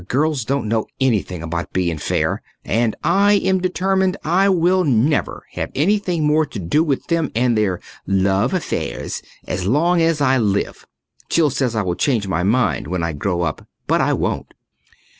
Girls 0.07 0.45
don't 0.45 0.67
know 0.67 0.87
anything 0.99 1.43
about 1.43 1.73
being 1.73 1.99
fair, 1.99 2.41
and 2.65 2.95
I 3.03 3.33
am 3.33 3.61
determined 3.61 4.17
I 4.23 4.49
will 4.49 4.83
never 4.83 5.45
have 5.51 5.69
anything 5.75 6.25
more 6.25 6.43
to 6.43 6.57
do 6.57 6.83
with 6.83 7.05
them 7.05 7.31
and 7.35 7.55
their 7.55 7.79
love 8.07 8.55
affairs 8.55 9.21
as 9.47 9.67
long 9.67 10.01
as 10.01 10.19
I 10.19 10.39
live. 10.39 10.87
Jill 11.29 11.51
says 11.51 11.75
I 11.75 11.83
will 11.83 11.93
change 11.93 12.27
my 12.27 12.41
mind 12.41 12.87
when 12.87 13.03
I 13.03 13.13
grow 13.13 13.43
up, 13.43 13.67
but 13.85 14.01
I 14.01 14.13
won't. 14.13 14.55